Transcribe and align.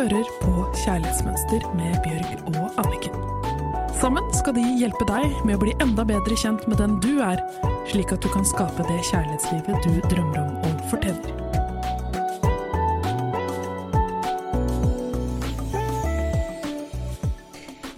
hører 0.00 0.28
på 0.40 0.52
Kjærlighetsmønster 0.80 1.64
med 1.76 1.96
Bjørg 2.04 2.54
og 2.56 2.78
Anniken. 2.80 3.16
Sammen 4.00 4.24
skal 4.32 4.54
de 4.56 4.62
hjelpe 4.80 5.04
deg 5.04 5.34
med 5.44 5.58
å 5.58 5.60
bli 5.60 5.74
enda 5.84 6.06
bedre 6.08 6.38
kjent 6.40 6.64
med 6.70 6.80
den 6.80 6.94
du 7.04 7.18
er, 7.20 7.42
slik 7.90 8.14
at 8.14 8.24
du 8.24 8.30
kan 8.32 8.46
skape 8.48 8.86
det 8.88 8.96
kjærlighetslivet 9.10 9.84
du 9.84 9.98
drømmer 10.08 10.40
om 10.40 10.56
og 10.70 10.80
fortjener. 10.88 11.36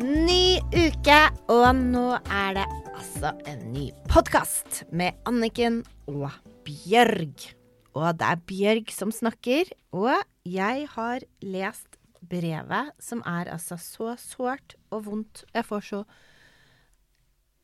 Ny 0.02 0.58
uke, 0.74 1.22
og 1.54 1.70
nå 1.86 2.06
er 2.18 2.58
det 2.58 2.68
altså 2.96 3.36
en 3.46 3.66
ny 3.70 3.90
podkast 4.10 4.88
med 4.90 5.22
Anniken 5.30 5.84
og 6.10 6.32
Bjørg. 6.66 7.61
Og 7.94 8.16
det 8.18 8.26
er 8.28 8.40
Bjørg 8.48 8.90
som 8.94 9.10
snakker, 9.12 9.68
og 9.92 10.14
jeg 10.48 10.86
har 10.94 11.24
lest 11.44 11.98
brevet, 12.22 12.92
som 13.02 13.20
er 13.26 13.50
altså 13.52 13.76
så 13.82 14.14
sårt 14.20 14.76
og 14.94 15.04
vondt. 15.08 15.44
Jeg 15.54 15.64
får 15.68 15.80
så 15.90 16.04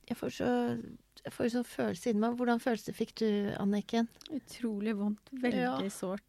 Jeg 0.09 0.17
får 0.17 0.31
så 0.39 0.51
jeg 1.27 1.33
får 1.35 1.49
sånn 1.53 1.65
følelse 1.67 2.11
inni 2.13 2.21
meg. 2.23 2.37
Hvordan 2.39 2.61
følelse 2.63 2.93
fikk 2.95 3.11
du, 3.19 3.27
Anniken? 3.61 4.07
Utrolig 4.33 4.95
vondt. 4.97 5.29
Veldig 5.43 5.65
Ja. 5.65 5.89
sårt. 5.91 6.23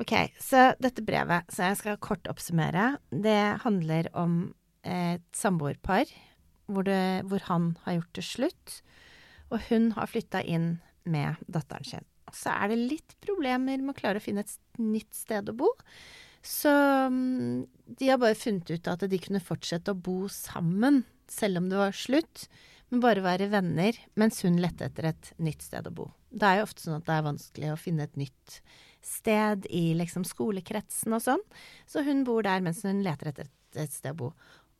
Ok, 0.00 0.14
så 0.40 0.74
dette 0.80 1.04
brevet, 1.04 1.44
så 1.52 1.68
jeg 1.68 1.76
skal 1.76 1.96
kort 1.98 2.24
oppsummere, 2.26 2.96
det 3.12 3.60
handler 3.60 4.08
om 4.14 4.54
et 4.82 5.22
samboerpar 5.32 6.06
hvor, 6.66 6.82
det- 6.84 7.22
hvor 7.28 7.38
han 7.42 7.76
har 7.84 8.00
gjort 8.00 8.12
det 8.14 8.24
slutt, 8.24 8.82
og 9.52 9.60
hun 9.68 9.90
har 9.92 10.06
flytta 10.06 10.42
inn 10.44 10.80
med 11.04 11.36
datteren 11.48 11.84
sin. 11.84 12.04
Så 12.36 12.52
er 12.52 12.72
det 12.72 12.80
litt 12.80 13.14
problemer 13.24 13.80
med 13.80 13.94
å 13.94 13.98
klare 13.98 14.20
å 14.20 14.24
finne 14.24 14.44
et 14.46 14.80
nytt 14.80 15.14
sted 15.16 15.50
å 15.50 15.56
bo. 15.56 15.70
Så 16.42 16.72
mm, 17.12 17.66
de 17.98 18.08
har 18.08 18.20
bare 18.20 18.38
funnet 18.38 18.70
ut 18.72 18.88
at 18.88 19.04
de 19.10 19.20
kunne 19.20 19.42
fortsette 19.44 19.92
å 19.92 19.98
bo 19.98 20.24
sammen, 20.32 21.02
selv 21.30 21.60
om 21.60 21.68
det 21.70 21.80
var 21.80 21.96
slutt, 21.96 22.46
men 22.90 23.02
bare 23.04 23.22
være 23.22 23.50
venner, 23.52 23.98
mens 24.18 24.40
hun 24.42 24.58
lette 24.62 24.88
etter 24.88 25.12
et 25.12 25.32
nytt 25.38 25.62
sted 25.62 25.86
å 25.86 25.94
bo. 25.94 26.08
Det 26.30 26.46
er 26.46 26.60
jo 26.60 26.66
ofte 26.66 26.84
sånn 26.86 26.98
at 26.98 27.06
det 27.06 27.16
er 27.16 27.26
vanskelig 27.26 27.72
å 27.72 27.78
finne 27.78 28.06
et 28.08 28.18
nytt 28.18 28.56
sted 29.04 29.66
i 29.70 29.90
liksom 29.98 30.24
skolekretsen 30.28 31.14
og 31.16 31.22
sånn. 31.24 31.44
Så 31.88 32.04
hun 32.06 32.24
bor 32.26 32.42
der 32.46 32.64
mens 32.64 32.82
hun 32.86 33.04
leter 33.04 33.30
etter 33.30 33.46
et, 33.46 33.56
et 33.86 33.94
sted 33.94 34.16
å 34.16 34.20
bo. 34.24 34.32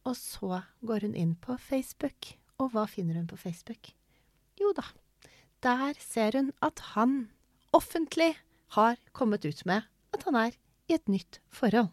Og 0.08 0.16
så 0.16 0.62
går 0.86 1.06
hun 1.06 1.16
inn 1.18 1.36
på 1.38 1.56
Facebook. 1.60 2.34
Og 2.60 2.74
hva 2.74 2.86
finner 2.90 3.20
hun 3.20 3.28
på 3.30 3.38
Facebook? 3.40 3.92
Jo 4.60 4.72
da, 4.76 4.84
der 5.64 5.96
ser 6.02 6.36
hun 6.36 6.50
at 6.64 6.82
han 6.94 7.30
offentlig 7.76 8.34
har 8.76 8.98
kommet 9.16 9.44
ut 9.44 9.64
med 9.66 9.86
at 10.14 10.26
han 10.26 10.38
er 10.38 10.56
i 10.90 10.96
et 10.96 11.10
nytt 11.10 11.40
forhold. 11.54 11.90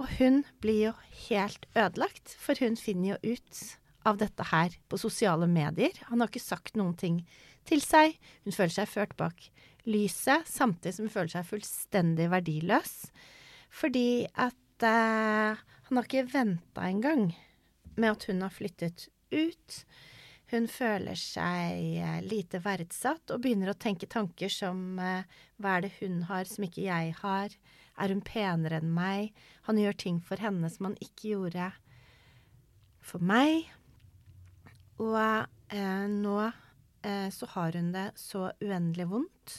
Og 0.00 0.08
hun 0.18 0.42
blir 0.64 0.88
jo 0.88 0.92
helt 1.28 1.66
ødelagt, 1.76 2.32
for 2.40 2.56
hun 2.60 2.76
finner 2.80 3.14
jo 3.14 3.34
ut 3.34 3.62
av 4.08 4.18
dette 4.18 4.48
her 4.50 4.74
på 4.90 4.98
sosiale 4.98 5.46
medier. 5.46 5.94
Han 6.08 6.22
har 6.22 6.30
ikke 6.30 6.42
sagt 6.42 6.78
noen 6.78 6.96
ting 6.98 7.20
til 7.68 7.82
seg. 7.84 8.16
Hun 8.46 8.56
føler 8.56 8.74
seg 8.74 8.90
ført 8.90 9.14
bak 9.20 9.44
lyset, 9.86 10.48
samtidig 10.48 10.96
som 10.96 11.06
hun 11.06 11.14
føler 11.14 11.34
seg 11.36 11.48
fullstendig 11.48 12.28
verdiløs. 12.32 12.96
Fordi 13.72 14.24
at 14.32 14.86
eh, 14.86 15.60
han 15.88 15.98
har 15.98 16.08
ikke 16.08 16.28
venta 16.32 16.88
engang 16.88 17.30
med 17.96 18.10
at 18.10 18.26
hun 18.30 18.42
har 18.44 18.54
flyttet 18.54 19.08
ut. 19.32 19.82
Hun 20.52 20.66
føler 20.68 21.16
seg 21.16 21.78
eh, 21.96 22.18
lite 22.28 22.58
verdsatt 22.60 23.32
og 23.32 23.40
begynner 23.40 23.72
å 23.72 23.78
tenke 23.80 24.08
tanker 24.10 24.52
som 24.52 24.98
eh, 25.00 25.24
hva 25.56 25.78
er 25.78 25.86
det 25.86 25.94
hun 26.02 26.26
har 26.28 26.44
som 26.50 26.66
ikke 26.66 26.84
jeg 26.84 27.14
har? 27.22 27.54
Er 27.96 28.12
hun 28.12 28.20
penere 28.24 28.82
enn 28.82 28.92
meg? 28.92 29.32
Han 29.68 29.80
gjør 29.80 29.96
ting 30.04 30.20
for 30.20 30.40
henne 30.42 30.68
som 30.72 30.90
han 30.90 30.98
ikke 31.00 31.32
gjorde 31.32 31.70
for 33.00 33.24
meg. 33.24 33.70
Og 35.00 35.16
eh, 35.72 36.06
nå 36.12 36.36
eh, 36.44 37.28
så 37.32 37.48
har 37.56 37.80
hun 37.80 37.92
det 37.96 38.10
så 38.20 38.50
uendelig 38.60 39.08
vondt. 39.08 39.58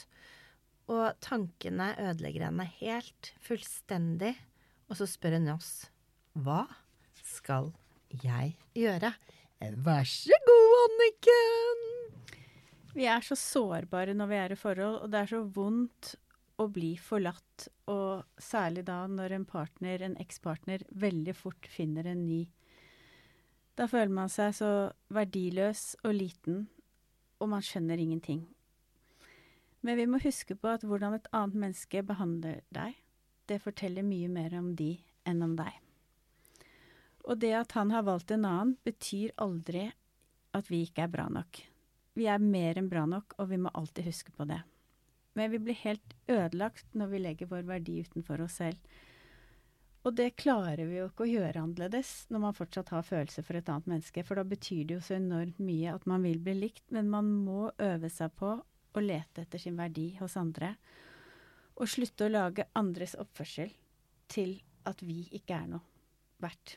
Og 0.94 1.18
tankene 1.24 1.94
ødelegger 1.98 2.46
henne 2.46 2.70
helt, 2.78 3.34
fullstendig. 3.42 4.34
Og 4.86 5.00
så 5.00 5.08
spør 5.10 5.40
hun 5.40 5.56
oss 5.56 5.72
hva 6.34 6.66
skal 7.24 7.72
jeg 8.22 8.54
gjøre? 8.78 9.14
Eh, 9.60 9.74
Vær 9.86 10.04
så 10.08 10.38
god, 10.46 10.74
Anniken! 10.84 11.84
Vi 12.94 13.06
er 13.10 13.24
så 13.26 13.36
sårbare 13.38 14.14
når 14.14 14.30
vi 14.30 14.36
er 14.38 14.52
i 14.54 14.58
forhold, 14.58 15.00
og 15.02 15.10
det 15.10 15.20
er 15.20 15.30
så 15.32 15.42
vondt 15.56 16.14
å 16.62 16.68
bli 16.70 16.92
forlatt. 17.00 17.68
Og 17.90 18.22
særlig 18.38 18.84
da 18.86 19.00
når 19.10 19.34
en 19.34 19.46
partner, 19.48 20.02
en 20.02 20.18
ekspartner, 20.22 20.84
veldig 20.90 21.34
fort 21.36 21.66
finner 21.70 22.06
en 22.06 22.26
ny. 22.28 22.44
Da 23.74 23.88
føler 23.90 24.14
man 24.14 24.30
seg 24.30 24.54
så 24.54 24.70
verdiløs 25.10 25.96
og 26.04 26.14
liten, 26.14 26.68
og 27.42 27.50
man 27.50 27.64
skjønner 27.66 27.98
ingenting. 27.98 28.44
Men 29.84 29.98
vi 29.98 30.06
må 30.08 30.20
huske 30.22 30.54
på 30.56 30.70
at 30.70 30.86
hvordan 30.86 31.18
et 31.18 31.26
annet 31.34 31.58
menneske 31.66 32.04
behandler 32.06 32.62
deg, 32.72 32.94
det 33.50 33.58
forteller 33.60 34.06
mye 34.06 34.30
mer 34.32 34.54
om 34.56 34.70
de 34.78 34.94
enn 35.28 35.42
om 35.44 35.58
deg. 35.58 35.83
Og 37.24 37.40
det 37.40 37.54
at 37.56 37.72
han 37.78 37.92
har 37.94 38.04
valgt 38.04 38.34
en 38.34 38.44
annen, 38.44 38.74
betyr 38.84 39.32
aldri 39.40 39.88
at 40.54 40.68
vi 40.70 40.84
ikke 40.86 41.06
er 41.06 41.12
bra 41.12 41.28
nok. 41.32 41.62
Vi 42.14 42.28
er 42.30 42.42
mer 42.42 42.78
enn 42.78 42.90
bra 42.90 43.06
nok, 43.10 43.34
og 43.40 43.48
vi 43.50 43.58
må 43.58 43.72
alltid 43.74 44.06
huske 44.06 44.34
på 44.36 44.46
det. 44.46 44.60
Men 45.34 45.50
vi 45.50 45.58
blir 45.58 45.80
helt 45.80 46.14
ødelagt 46.30 46.92
når 46.94 47.10
vi 47.10 47.22
legger 47.24 47.50
vår 47.50 47.64
verdi 47.66 47.96
utenfor 48.04 48.44
oss 48.44 48.60
selv. 48.60 48.78
Og 50.04 50.12
det 50.14 50.34
klarer 50.36 50.84
vi 50.84 50.98
jo 50.98 51.08
ikke 51.08 51.24
å 51.24 51.30
gjøre 51.30 51.62
annerledes 51.64 52.12
når 52.28 52.42
man 52.42 52.56
fortsatt 52.56 52.92
har 52.92 53.06
følelser 53.06 53.46
for 53.46 53.56
et 53.56 53.70
annet 53.72 53.88
menneske, 53.88 54.22
for 54.22 54.36
da 54.36 54.44
betyr 54.46 54.84
det 54.84 54.98
jo 54.98 55.04
så 55.06 55.16
enormt 55.16 55.58
mye 55.64 55.94
at 55.96 56.04
man 56.10 56.26
vil 56.28 56.42
bli 56.44 56.54
likt, 56.58 56.84
men 56.92 57.08
man 57.10 57.32
må 57.46 57.70
øve 57.80 58.12
seg 58.12 58.36
på 58.36 58.52
å 58.60 59.02
lete 59.02 59.42
etter 59.42 59.62
sin 59.62 59.80
verdi 59.80 60.10
hos 60.20 60.36
andre, 60.38 60.74
og 61.74 61.90
slutte 61.90 62.28
å 62.28 62.34
lage 62.36 62.68
andres 62.78 63.16
oppførsel 63.18 63.72
til 64.30 64.58
at 64.86 65.00
vi 65.02 65.24
ikke 65.34 65.56
er 65.56 65.72
noe 65.72 66.44
verdt. 66.44 66.76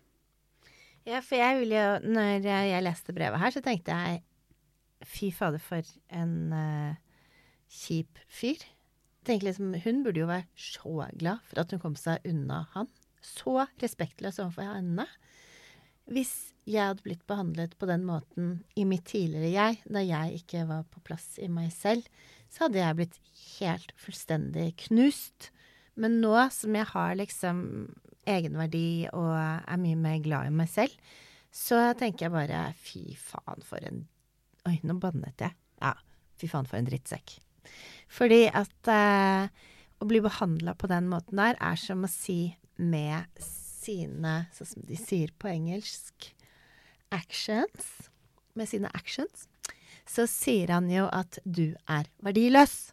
Ja, 1.08 1.22
for 1.24 1.40
jeg 1.40 1.62
ville 1.62 1.80
jo 1.80 2.14
Når 2.16 2.48
jeg 2.48 2.84
leste 2.84 3.16
brevet 3.16 3.40
her, 3.40 3.54
så 3.56 3.64
tenkte 3.64 3.96
jeg 3.96 4.24
fy 5.08 5.30
fader, 5.32 5.62
for 5.62 5.86
en 6.10 6.52
uh, 6.52 6.98
kjip 7.70 8.18
fyr. 8.28 8.64
Tenker 9.28 9.48
liksom, 9.48 9.76
Hun 9.84 10.02
burde 10.04 10.24
jo 10.24 10.30
være 10.30 10.48
så 10.58 11.06
glad 11.20 11.44
for 11.48 11.62
at 11.62 11.72
hun 11.72 11.84
kom 11.84 11.96
seg 12.00 12.26
unna 12.28 12.64
han. 12.74 12.90
Så 13.22 13.68
respektløs 13.82 14.40
overfor 14.42 14.68
henne. 14.74 15.06
Hvis 16.12 16.56
jeg 16.68 16.90
hadde 16.90 17.06
blitt 17.06 17.24
behandlet 17.30 17.76
på 17.80 17.88
den 17.88 18.04
måten 18.08 18.50
i 18.76 18.84
mitt 18.88 19.06
tidligere 19.12 19.52
jeg, 19.52 19.80
da 19.86 20.04
jeg 20.04 20.42
ikke 20.42 20.66
var 20.68 20.88
på 20.92 21.04
plass 21.08 21.36
i 21.44 21.48
meg 21.52 21.70
selv, 21.76 22.08
så 22.50 22.66
hadde 22.66 22.82
jeg 22.82 22.98
blitt 22.98 23.20
helt 23.60 23.94
fullstendig 24.00 24.72
knust. 24.88 25.52
Men 26.00 26.20
nå 26.24 26.36
som 26.56 26.76
jeg 26.76 26.90
har 26.94 27.16
liksom 27.20 27.62
egenverdi 28.28 29.08
og 29.14 29.34
er 29.38 29.82
mye 29.82 29.98
mer 30.00 30.20
glad 30.24 30.50
i 30.50 30.54
meg 30.54 30.70
selv, 30.72 30.94
så 31.54 31.94
tenker 31.98 32.28
jeg 32.28 32.36
bare 32.36 32.62
fy 32.78 33.16
faen 33.20 33.66
for 33.66 33.84
en 33.88 34.06
Oi, 34.68 34.82
nå 34.84 34.98
bannet 35.00 35.40
jeg. 35.40 35.56
Ja, 35.80 35.94
fy 36.36 36.50
faen 36.52 36.66
for 36.68 36.76
en 36.76 36.88
drittsekk. 36.90 37.38
Fordi 38.12 38.50
at 38.52 38.90
eh, 38.92 39.48
å 40.04 40.08
bli 40.10 40.20
behandla 40.26 40.74
på 40.76 40.90
den 40.92 41.08
måten 41.08 41.40
der 41.40 41.56
er 41.64 41.80
som 41.80 42.04
å 42.04 42.10
si 42.12 42.52
med 42.76 43.40
sine, 43.40 44.50
sånn 44.52 44.72
som 44.74 44.84
de 44.90 44.98
sier 45.00 45.32
på 45.40 45.50
engelsk, 45.52 46.34
actions 47.16 48.12
Med 48.58 48.68
sine 48.68 48.90
actions, 48.98 49.46
så 50.10 50.26
sier 50.28 50.72
han 50.74 50.90
jo 50.90 51.06
at 51.14 51.38
du 51.46 51.78
er 51.86 52.08
verdiløs. 52.26 52.90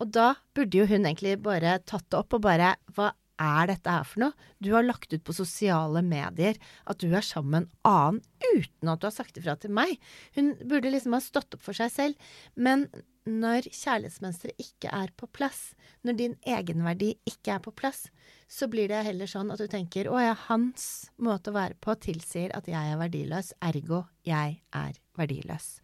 Og 0.00 0.08
da 0.16 0.30
burde 0.56 0.80
jo 0.80 0.86
hun 0.88 1.04
egentlig 1.04 1.34
bare 1.44 1.74
tatt 1.84 2.06
det 2.08 2.16
opp 2.16 2.38
og 2.38 2.44
bare 2.46 2.72
Hva 2.96 3.10
er 3.38 3.68
dette 3.70 3.92
her 3.92 4.06
for 4.06 4.22
noe? 4.24 4.48
Du 4.62 4.72
har 4.74 4.86
lagt 4.86 5.12
ut 5.12 5.24
på 5.24 5.36
sosiale 5.36 6.02
medier 6.04 6.58
at 6.90 7.00
du 7.02 7.08
er 7.12 7.24
sammen 7.24 7.50
med 7.54 7.68
en 7.68 7.92
annen 7.92 8.24
uten 8.58 8.90
at 8.90 9.00
du 9.00 9.06
har 9.08 9.14
sagt 9.14 9.38
ifra 9.40 9.54
til 9.60 9.74
meg. 9.74 9.96
Hun 10.36 10.54
burde 10.68 10.92
liksom 10.92 11.16
ha 11.16 11.22
stått 11.22 11.56
opp 11.56 11.64
for 11.64 11.76
seg 11.76 11.92
selv. 11.94 12.28
Men 12.54 12.86
når 13.28 13.68
kjærlighetsmønsteret 13.68 14.62
ikke 14.62 14.90
er 14.94 15.12
på 15.18 15.28
plass, 15.30 15.72
når 16.06 16.16
din 16.18 16.36
egenverdi 16.48 17.12
ikke 17.28 17.58
er 17.58 17.62
på 17.64 17.74
plass, 17.76 18.06
så 18.48 18.68
blir 18.72 18.88
det 18.88 19.04
heller 19.04 19.28
sånn 19.28 19.52
at 19.52 19.60
du 19.60 19.68
tenker 19.70 20.08
å 20.08 20.20
ja, 20.22 20.34
hans 20.48 21.10
måte 21.20 21.52
å 21.52 21.58
være 21.58 21.76
på 21.84 21.94
tilsier 22.00 22.54
at 22.56 22.70
jeg 22.70 22.94
er 22.94 23.00
verdiløs, 23.00 23.52
ergo 23.60 24.06
jeg 24.26 24.60
er 24.72 25.00
verdiløs. 25.20 25.78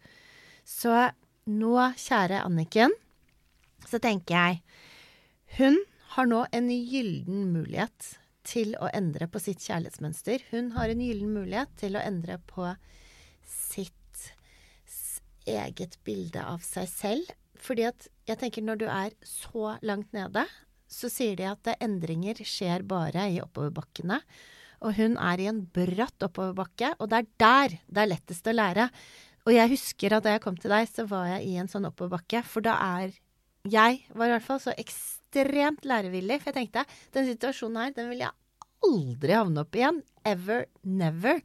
Så 0.65 0.93
nå, 1.45 1.75
kjære 2.01 2.41
Anniken, 2.41 2.95
så 3.85 4.01
tenker 4.01 4.39
jeg 4.39 4.63
hun 5.59 5.77
har 6.15 6.29
nå 6.31 6.45
en 6.55 6.69
gyllen 6.71 7.49
mulighet 7.51 8.13
til 8.47 8.75
å 8.79 8.87
endre 8.95 9.27
på 9.27 9.41
sitt 9.43 9.63
kjærlighetsmønster. 9.65 10.45
Hun 10.53 10.71
har 10.77 10.91
en 10.91 11.01
gyllen 11.03 11.33
mulighet 11.35 11.73
til 11.81 11.97
å 11.97 12.03
endre 12.03 12.37
på 12.47 12.69
sitt 13.43 14.29
eget 15.45 15.97
bilde 16.07 16.43
av 16.45 16.63
seg 16.65 16.87
selv. 16.89 17.33
Fordi 17.61 17.87
at 17.89 18.07
jeg 18.29 18.39
tenker 18.41 18.63
når 18.65 18.79
du 18.81 18.85
er 18.87 19.15
så 19.27 19.75
langt 19.85 20.13
nede, 20.15 20.45
så 20.87 21.09
sier 21.11 21.35
de 21.39 21.49
at 21.49 21.71
endringer 21.81 22.39
skjer 22.45 22.85
bare 22.87 23.27
i 23.33 23.41
oppoverbakkene. 23.43 24.21
Og 24.85 24.95
hun 24.99 25.19
er 25.19 25.41
i 25.41 25.49
en 25.49 25.63
bratt 25.73 26.27
oppoverbakke, 26.27 26.93
og 26.99 27.09
det 27.11 27.21
er 27.21 27.29
der 27.41 27.77
det 27.87 28.03
er 28.03 28.11
lettest 28.11 28.47
å 28.47 28.55
lære. 28.55 28.87
Og 29.45 29.53
jeg 29.55 29.71
husker 29.73 30.15
at 30.15 30.25
da 30.25 30.35
jeg 30.35 30.43
kom 30.45 30.57
til 30.57 30.73
deg, 30.73 30.87
så 30.89 31.05
var 31.09 31.27
jeg 31.35 31.51
i 31.51 31.59
en 31.61 31.69
sånn 31.71 31.89
oppoverbakke, 31.89 32.45
for 32.47 32.65
da 32.65 32.79
er 33.01 33.21
Jeg 33.65 34.03
var 34.13 34.29
i 34.29 34.33
hvert 34.35 34.45
fall 34.45 34.59
så 34.61 34.75
ekstremt 34.77 35.24
lærevillig, 35.35 36.39
for 36.41 36.51
jeg 36.51 36.57
tenkte 36.59 36.85
den 37.13 37.27
situasjonen 37.27 37.81
her, 37.81 37.95
den 37.95 38.09
vil 38.09 38.23
jeg 38.23 38.31
aldri 38.85 39.35
havne 39.35 39.63
opp 39.65 39.75
igjen. 39.75 40.03
Ever. 40.25 40.65
Never. 40.83 41.41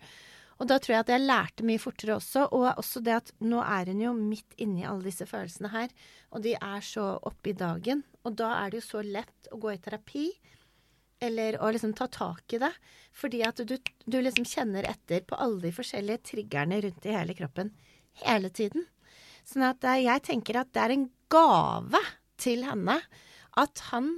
Og 0.60 0.68
da 0.68 0.76
tror 0.76 0.94
jeg 0.94 1.04
at 1.06 1.12
jeg 1.14 1.24
lærte 1.24 1.64
mye 1.64 1.80
fortere 1.80 2.18
også. 2.18 2.46
Og 2.52 2.68
også 2.76 3.00
det 3.04 3.16
at 3.16 3.32
nå 3.40 3.62
er 3.64 3.90
hun 3.92 4.02
jo 4.04 4.12
midt 4.16 4.56
inni 4.60 4.84
alle 4.84 5.08
disse 5.08 5.26
følelsene 5.28 5.72
her. 5.72 5.92
Og 6.36 6.44
de 6.44 6.54
er 6.56 6.84
så 6.84 7.14
oppe 7.16 7.52
i 7.52 7.56
dagen. 7.56 8.04
Og 8.24 8.36
da 8.36 8.52
er 8.58 8.70
det 8.70 8.82
jo 8.82 8.88
så 8.90 9.04
lett 9.04 9.50
å 9.52 9.60
gå 9.60 9.72
i 9.72 9.80
terapi. 9.80 10.26
Eller 11.20 11.56
å 11.60 11.72
liksom 11.72 11.94
ta 11.96 12.08
tak 12.12 12.56
i 12.56 12.60
det. 12.60 12.72
Fordi 13.16 13.42
at 13.48 13.64
du, 13.64 13.76
du 14.04 14.20
liksom 14.20 14.48
kjenner 14.48 14.88
etter 14.88 15.24
på 15.24 15.38
alle 15.40 15.64
de 15.64 15.74
forskjellige 15.76 16.26
triggerne 16.34 16.82
rundt 16.84 17.08
i 17.08 17.16
hele 17.16 17.36
kroppen 17.36 17.72
hele 18.26 18.50
tiden. 18.52 18.84
Sånn 19.48 19.64
at 19.64 19.84
eh, 19.88 20.04
jeg 20.04 20.26
tenker 20.28 20.60
at 20.60 20.72
det 20.74 20.84
er 20.84 20.94
en 20.96 21.08
gave 21.32 22.00
til 22.40 22.64
henne 22.66 22.98
at 23.58 23.82
han 23.90 24.12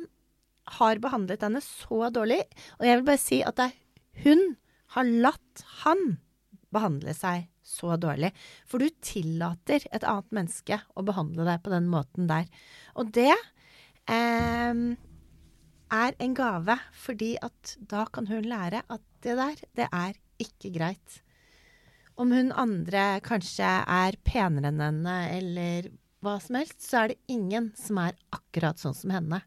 har 0.79 1.01
behandlet 1.03 1.43
henne 1.45 1.63
så 1.65 2.09
dårlig. 2.15 2.43
Og 2.79 2.87
jeg 2.87 2.99
vil 2.99 3.09
bare 3.09 3.23
si 3.23 3.41
at 3.47 3.63
hun 4.25 4.45
har 4.95 5.09
latt 5.09 5.65
han 5.83 6.19
behandle 6.73 7.15
seg 7.17 7.49
så 7.63 7.97
dårlig. 8.01 8.33
For 8.69 8.83
du 8.83 8.91
tillater 9.05 9.85
et 9.91 10.05
annet 10.05 10.35
menneske 10.35 10.79
å 10.97 11.05
behandle 11.07 11.47
deg 11.49 11.63
på 11.65 11.73
den 11.73 11.89
måten 11.93 12.29
der. 12.31 12.49
Og 12.99 13.13
det 13.15 13.33
eh, 13.33 14.85
er 15.93 16.17
en 16.25 16.37
gave, 16.37 16.79
fordi 16.97 17.35
at 17.45 17.77
da 17.79 18.07
kan 18.13 18.29
hun 18.31 18.49
lære 18.49 18.85
at 18.89 19.05
det 19.23 19.37
der, 19.39 19.67
det 19.79 19.89
er 19.93 20.17
ikke 20.43 20.73
greit. 20.75 21.21
Om 22.21 22.33
hun 22.35 22.53
andre 22.53 23.23
kanskje 23.25 23.69
er 23.89 24.19
penere 24.27 24.73
enn 24.73 24.83
henne, 24.83 25.17
eller 25.39 25.89
hva 26.23 26.39
som 26.43 26.59
helst, 26.59 26.81
så 26.85 27.03
er 27.03 27.13
det 27.13 27.21
ingen 27.33 27.71
som 27.79 27.99
er 28.03 28.17
akkurat 28.35 28.81
sånn 28.81 28.97
som 28.97 29.13
henne. 29.15 29.43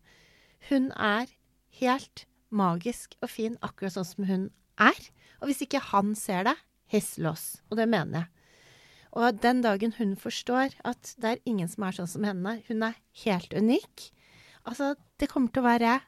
Hun 0.69 0.92
er 0.92 1.31
helt 1.80 2.25
magisk 2.56 3.16
og 3.22 3.31
fin 3.31 3.57
akkurat 3.66 3.95
sånn 3.95 4.07
som 4.07 4.27
hun 4.30 4.48
er. 4.81 5.00
Og 5.42 5.50
hvis 5.50 5.63
ikke 5.66 5.83
han 5.92 6.13
ser 6.19 6.48
det, 6.50 6.56
his 6.92 7.16
loss. 7.18 7.56
Og 7.72 7.80
det 7.80 7.88
mener 7.89 8.25
jeg. 8.25 8.31
Og 9.16 9.39
den 9.39 9.62
dagen 9.63 9.95
hun 9.95 10.13
forstår 10.19 10.75
at 10.83 11.16
det 11.24 11.30
er 11.31 11.48
ingen 11.48 11.69
som 11.72 11.88
er 11.88 11.95
sånn 11.95 12.12
som 12.12 12.27
henne, 12.27 12.60
hun 12.68 12.83
er 12.83 13.00
helt 13.24 13.56
unik 13.56 14.12
Altså, 14.66 14.95
det 15.22 15.30
kommer 15.30 15.54
til 15.54 15.62
å 15.62 15.68
være 15.68 16.00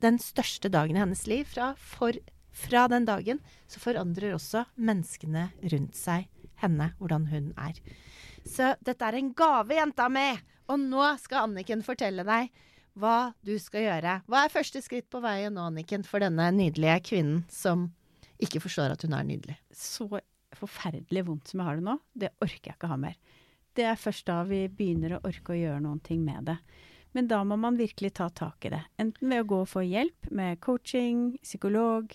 den 0.00 0.18
største 0.22 0.70
dagen 0.72 0.96
i 0.96 1.02
hennes 1.02 1.26
liv. 1.28 1.44
Fra, 1.52 1.74
for, 1.76 2.16
fra 2.48 2.86
den 2.88 3.04
dagen 3.08 3.42
så 3.68 3.82
forandrer 3.82 4.36
også 4.36 4.64
menneskene 4.80 5.50
rundt 5.72 5.98
seg 5.98 6.30
henne, 6.62 6.90
hvordan 7.00 7.28
hun 7.28 7.52
er. 7.60 7.76
Så 8.46 8.74
dette 8.84 9.06
er 9.06 9.18
en 9.18 9.32
gave, 9.36 9.76
jenta 9.76 10.08
mi! 10.12 10.28
Og 10.70 10.78
nå 10.78 11.04
skal 11.18 11.48
Anniken 11.48 11.82
fortelle 11.82 12.24
deg 12.26 12.50
hva 13.00 13.32
du 13.46 13.54
skal 13.62 13.86
gjøre. 13.86 14.18
Hva 14.30 14.44
er 14.44 14.52
første 14.52 14.82
skritt 14.84 15.08
på 15.10 15.22
veien 15.22 15.54
nå, 15.56 15.68
Anniken, 15.70 16.04
for 16.06 16.22
denne 16.22 16.50
nydelige 16.54 16.98
kvinnen 17.10 17.44
som 17.50 17.88
ikke 18.40 18.62
forstår 18.62 18.94
at 18.94 19.04
hun 19.04 19.16
er 19.16 19.26
nydelig. 19.26 19.56
Så 19.74 20.08
forferdelig 20.56 21.24
vondt 21.26 21.50
som 21.50 21.62
jeg 21.62 21.68
har 21.68 21.78
det 21.78 21.86
nå, 21.86 21.96
det 22.14 22.32
orker 22.42 22.70
jeg 22.72 22.78
ikke 22.78 22.90
ha 22.90 22.98
mer. 23.00 23.18
Det 23.76 23.86
er 23.86 23.98
først 24.00 24.26
da 24.26 24.40
vi 24.48 24.64
begynner 24.68 25.16
å 25.16 25.24
orke 25.28 25.54
å 25.54 25.58
gjøre 25.58 25.82
noen 25.84 26.00
ting 26.04 26.24
med 26.26 26.50
det. 26.50 26.56
Men 27.14 27.26
da 27.30 27.40
må 27.46 27.56
man 27.58 27.78
virkelig 27.78 28.12
ta 28.18 28.28
tak 28.30 28.66
i 28.66 28.72
det. 28.74 28.82
Enten 29.02 29.30
ved 29.30 29.44
å 29.44 29.48
gå 29.50 29.60
og 29.64 29.70
få 29.70 29.82
hjelp 29.86 30.30
med 30.34 30.60
coaching, 30.62 31.32
psykolog, 31.42 32.12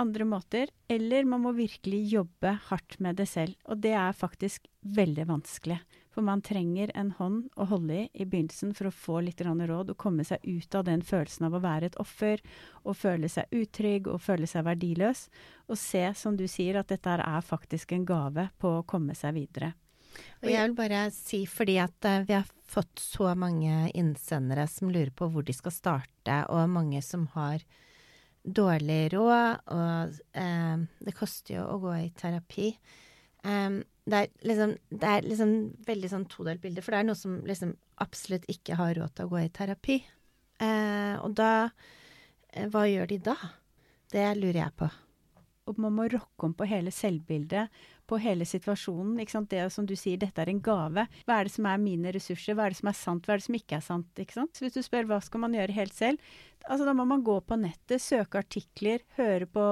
andre 0.00 0.24
måter, 0.24 0.70
eller 0.88 1.26
man 1.28 1.44
må 1.44 1.52
virkelig 1.56 2.00
jobbe 2.12 2.56
hardt 2.68 2.98
med 3.04 3.18
det 3.20 3.28
selv. 3.28 3.56
Og 3.68 3.80
det 3.84 3.92
er 3.96 4.16
faktisk 4.16 4.68
veldig 4.80 5.26
vanskelig. 5.28 5.80
For 6.10 6.26
man 6.26 6.42
trenger 6.42 6.90
en 6.98 7.12
hånd 7.18 7.52
å 7.54 7.68
holde 7.70 8.00
i 8.00 8.06
i 8.12 8.26
begynnelsen 8.26 8.72
for 8.74 8.88
å 8.88 8.94
få 8.94 9.20
litt 9.22 9.42
råd 9.44 9.92
og 9.92 9.98
komme 10.00 10.24
seg 10.26 10.42
ut 10.42 10.74
av 10.74 10.88
den 10.88 11.04
følelsen 11.06 11.46
av 11.46 11.54
å 11.54 11.62
være 11.62 11.90
et 11.90 12.00
offer 12.02 12.42
og 12.82 12.96
føle 12.98 13.30
seg 13.30 13.52
utrygg 13.54 14.08
og 14.10 14.22
føle 14.24 14.48
seg 14.50 14.66
verdiløs. 14.66 15.28
Og 15.70 15.78
se, 15.78 16.02
som 16.14 16.36
du 16.36 16.48
sier, 16.50 16.80
at 16.80 16.90
dette 16.90 17.20
er 17.20 17.46
faktisk 17.46 17.92
en 17.92 18.08
gave 18.08 18.48
på 18.58 18.80
å 18.80 18.86
komme 18.88 19.14
seg 19.14 19.36
videre. 19.38 19.74
Og 20.42 20.50
jeg 20.50 20.66
vil 20.66 20.74
bare 20.74 21.04
si, 21.14 21.44
fordi 21.46 21.76
at 21.78 22.08
uh, 22.08 22.24
vi 22.26 22.34
har 22.34 22.48
fått 22.66 22.98
så 22.98 23.30
mange 23.38 23.90
innsendere 23.94 24.66
som 24.70 24.90
lurer 24.90 25.12
på 25.14 25.28
hvor 25.30 25.46
de 25.46 25.54
skal 25.54 25.74
starte, 25.74 26.40
og 26.50 26.72
mange 26.72 27.02
som 27.06 27.28
har 27.36 27.62
dårlig 28.44 29.12
råd, 29.14 29.62
og 29.74 30.20
eh, 30.40 30.82
det 31.04 31.16
koster 31.16 31.58
jo 31.58 31.66
å 31.68 31.78
gå 31.82 31.94
i 31.98 32.10
terapi. 32.16 32.72
Um, 33.44 33.80
det 34.10 34.18
er 34.18 34.48
liksom, 34.48 34.72
det 34.90 35.10
er 35.10 35.26
liksom 35.26 35.52
veldig 35.86 36.10
sånn 36.12 36.26
todelt 36.30 36.62
bilde, 36.62 36.82
for 36.84 36.94
det 36.94 37.02
er 37.02 37.08
noe 37.08 37.18
som 37.18 37.38
liksom 37.46 37.74
absolutt 38.02 38.48
ikke 38.50 38.78
har 38.80 38.96
råd 38.96 39.14
til 39.16 39.28
å 39.28 39.32
gå 39.32 39.42
i 39.42 39.52
terapi. 39.54 39.98
Eh, 40.60 41.14
og 41.24 41.36
da 41.38 41.52
eh, 42.52 42.66
Hva 42.68 42.84
gjør 42.88 43.08
de 43.12 43.20
da? 43.30 43.36
Det 44.12 44.26
lurer 44.36 44.60
jeg 44.64 44.76
på. 44.76 44.90
Og 45.70 45.78
man 45.80 45.94
må 45.94 46.08
rokke 46.10 46.48
om 46.48 46.56
på 46.56 46.66
hele 46.68 46.92
selvbildet, 46.92 47.70
på 48.10 48.18
hele 48.22 48.46
situasjonen. 48.48 49.16
Ikke 49.22 49.36
sant? 49.38 49.50
Det 49.52 49.70
som 49.74 49.86
du 49.88 49.96
sier, 49.98 50.20
dette 50.20 50.42
er 50.42 50.50
en 50.50 50.62
gave. 50.64 51.06
Hva 51.24 51.38
er 51.38 51.48
det 51.48 51.54
som 51.54 51.68
er 51.70 51.80
mine 51.82 52.12
ressurser? 52.14 52.56
Hva 52.58 52.66
er 52.66 52.74
det 52.74 52.80
som 52.82 52.90
er 52.90 52.98
sant? 52.98 53.26
Hva 53.26 53.36
er 53.36 53.42
det 53.42 53.46
som 53.46 53.58
ikke 53.58 53.78
er 53.78 53.84
sant? 53.86 54.10
Ikke 54.18 54.38
sant? 54.40 54.54
Så 54.56 54.66
hvis 54.66 54.78
du 54.78 54.82
spør 54.86 55.10
hva 55.10 55.20
skal 55.24 55.44
man 55.44 55.54
gjøre 55.56 55.76
helt 55.76 55.94
selv, 55.96 56.32
altså 56.66 56.84
da 56.88 56.94
må 56.96 57.06
man 57.08 57.22
gå 57.24 57.38
på 57.46 57.56
nettet, 57.60 58.02
søke 58.04 58.42
artikler, 58.42 59.04
høre 59.16 59.46
på 59.48 59.66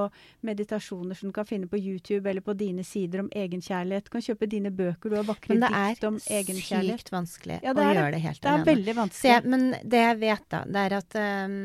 meditasjoner 0.46 1.18
som 1.18 1.30
du 1.30 1.36
kan 1.36 1.48
finne 1.48 1.68
på 1.70 1.80
YouTube 1.80 2.30
eller 2.30 2.44
på 2.44 2.56
dine 2.58 2.86
sider 2.86 3.24
om 3.24 3.30
egenkjærlighet. 3.34 4.08
Du 4.08 4.14
kan 4.16 4.24
kjøpe 4.24 4.48
dine 4.50 4.72
bøker, 4.72 5.12
du 5.12 5.18
har 5.20 5.28
vakre 5.28 5.58
dikt 5.58 6.08
om 6.08 6.16
egenkjærlighet. 6.22 6.72
Men 6.72 6.88
det 6.88 6.94
er 6.94 7.04
sykt 7.04 7.14
vanskelig 7.14 7.60
ja, 7.62 7.74
å 7.74 7.90
gjøre 7.90 8.10
det 8.16 8.24
helt 8.24 8.42
det 8.42 8.48
alene. 8.48 8.64
Det 8.64 8.72
er 8.72 8.74
veldig 8.74 8.98
vanskelig. 9.02 9.30
Jeg, 9.34 9.46
men 9.54 9.70
det 9.84 10.02
jeg 10.06 10.18
vet, 10.24 10.50
da, 10.54 10.64
det 10.68 10.84
er 10.86 10.98
at 11.02 11.22
um, 11.48 11.62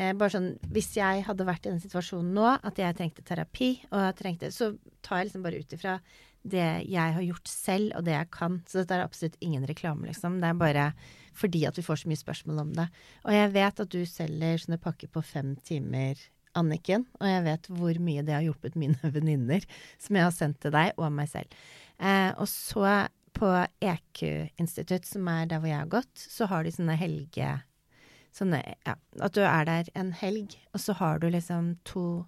Eh, 0.00 0.14
bare 0.16 0.32
sånn, 0.32 0.50
Hvis 0.72 0.94
jeg 0.96 1.24
hadde 1.26 1.44
vært 1.44 1.66
i 1.66 1.74
den 1.74 1.82
situasjonen 1.82 2.32
nå, 2.36 2.48
at 2.64 2.80
jeg 2.80 2.96
trengte 2.96 3.24
terapi, 3.26 3.72
og 3.90 4.00
jeg 4.06 4.18
trengte, 4.22 4.52
så 4.54 4.72
tar 5.04 5.20
jeg 5.20 5.30
liksom 5.30 5.44
bare 5.44 5.60
ut 5.60 5.76
ifra 5.76 6.00
det 6.40 6.68
jeg 6.88 7.16
har 7.16 7.24
gjort 7.26 7.50
selv, 7.52 7.92
og 7.98 8.06
det 8.06 8.14
jeg 8.14 8.30
kan. 8.32 8.62
Så 8.64 8.80
dette 8.80 8.96
er 8.96 9.04
absolutt 9.04 9.36
ingen 9.44 9.66
reklame, 9.68 10.08
liksom. 10.08 10.40
Det 10.40 10.48
er 10.48 10.56
bare 10.56 10.86
fordi 11.36 11.66
at 11.68 11.76
vi 11.76 11.84
får 11.84 12.00
så 12.00 12.08
mye 12.08 12.20
spørsmål 12.20 12.62
om 12.64 12.72
det. 12.78 12.88
Og 13.28 13.36
jeg 13.36 13.52
vet 13.52 13.82
at 13.84 13.92
du 13.92 14.00
selger 14.08 14.62
sånne 14.62 14.80
pakker 14.80 15.12
på 15.12 15.24
fem 15.24 15.56
timer, 15.66 16.20
Anniken, 16.58 17.04
og 17.20 17.28
jeg 17.28 17.42
vet 17.44 17.68
hvor 17.78 17.98
mye 18.02 18.24
det 18.26 18.34
har 18.34 18.42
hjulpet 18.42 18.74
mine 18.74 18.98
venninner, 19.14 19.62
som 20.02 20.16
jeg 20.16 20.26
har 20.26 20.34
sendt 20.34 20.58
til 20.64 20.72
deg, 20.74 20.96
og 20.98 21.12
meg 21.14 21.28
selv. 21.30 21.52
Eh, 22.00 22.32
og 22.34 22.48
så 22.50 23.06
på 23.36 23.50
EQ-institutt, 23.86 25.06
som 25.06 25.28
er 25.30 25.46
der 25.46 25.60
hvor 25.62 25.70
jeg 25.70 25.78
har 25.78 25.92
gått, 25.92 26.10
så 26.18 26.48
har 26.50 26.66
de 26.66 26.72
sånne 26.74 26.96
helge 26.98 27.52
sånne 28.34 28.62
Ja, 28.86 28.96
at 29.20 29.36
du 29.36 29.42
er 29.44 29.66
der 29.68 29.90
en 29.98 30.12
helg, 30.16 30.56
og 30.74 30.82
så 30.82 30.96
har 30.98 31.20
du 31.20 31.28
liksom 31.30 31.74
to 31.84 32.24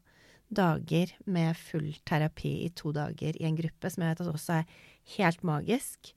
dager 0.53 1.15
med 1.25 1.57
full 1.57 1.95
terapi 2.09 2.53
i 2.67 2.71
to 2.77 2.93
dager 2.93 3.37
i 3.39 3.47
en 3.49 3.57
gruppe, 3.57 3.91
som 3.91 4.05
jeg 4.05 4.13
vet 4.13 4.25
at 4.25 4.35
også 4.35 4.59
er 4.61 4.77
helt 5.17 5.43
magisk. 5.47 6.13